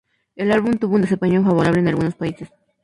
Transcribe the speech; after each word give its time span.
El 0.35 0.51
álbum 0.51 0.79
tuvo 0.79 0.95
un 0.95 1.01
desempeño 1.03 1.43
favorable 1.43 1.79
en 1.81 1.89
algunos 1.89 2.15
países. 2.15 2.49